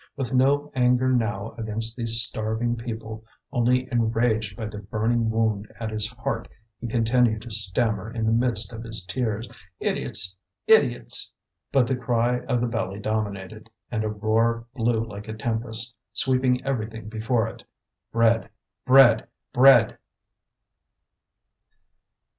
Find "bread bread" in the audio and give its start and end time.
18.11-19.27, 18.87-19.99